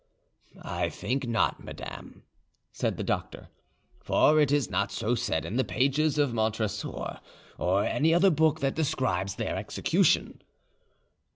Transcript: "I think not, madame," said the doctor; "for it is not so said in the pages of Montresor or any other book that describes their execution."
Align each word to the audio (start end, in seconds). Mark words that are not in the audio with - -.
"I 0.63 0.89
think 0.89 1.27
not, 1.27 1.63
madame," 1.63 2.23
said 2.71 2.97
the 2.97 3.03
doctor; 3.03 3.49
"for 3.99 4.39
it 4.39 4.51
is 4.51 4.67
not 4.67 4.91
so 4.91 5.13
said 5.13 5.45
in 5.45 5.57
the 5.57 5.63
pages 5.63 6.17
of 6.17 6.33
Montresor 6.33 7.19
or 7.59 7.83
any 7.83 8.11
other 8.11 8.31
book 8.31 8.61
that 8.61 8.73
describes 8.73 9.35
their 9.35 9.55
execution." 9.55 10.41